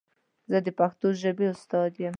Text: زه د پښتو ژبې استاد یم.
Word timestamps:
زه 0.51 0.57
د 0.65 0.67
پښتو 0.79 1.07
ژبې 1.21 1.45
استاد 1.53 1.91
یم. 2.03 2.09